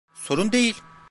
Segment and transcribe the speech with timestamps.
[0.13, 0.75] Sorun değil!